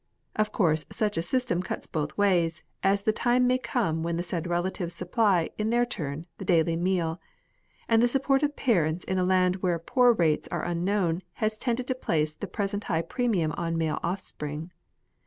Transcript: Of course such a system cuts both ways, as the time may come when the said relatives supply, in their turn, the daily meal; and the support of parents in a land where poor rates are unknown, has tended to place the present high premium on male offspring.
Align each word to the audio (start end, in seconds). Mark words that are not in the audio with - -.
Of 0.35 0.51
course 0.51 0.83
such 0.91 1.15
a 1.15 1.21
system 1.21 1.61
cuts 1.61 1.85
both 1.85 2.17
ways, 2.17 2.63
as 2.81 3.03
the 3.03 3.13
time 3.13 3.45
may 3.45 3.59
come 3.59 4.01
when 4.01 4.15
the 4.15 4.23
said 4.23 4.47
relatives 4.47 4.95
supply, 4.95 5.51
in 5.59 5.69
their 5.69 5.85
turn, 5.85 6.25
the 6.39 6.43
daily 6.43 6.75
meal; 6.75 7.21
and 7.87 8.01
the 8.01 8.07
support 8.07 8.41
of 8.41 8.55
parents 8.55 9.03
in 9.03 9.19
a 9.19 9.23
land 9.23 9.57
where 9.57 9.77
poor 9.77 10.11
rates 10.11 10.47
are 10.47 10.65
unknown, 10.65 11.21
has 11.33 11.55
tended 11.59 11.85
to 11.85 11.93
place 11.93 12.35
the 12.35 12.47
present 12.47 12.85
high 12.85 13.03
premium 13.03 13.51
on 13.57 13.77
male 13.77 13.99
offspring. 14.01 14.71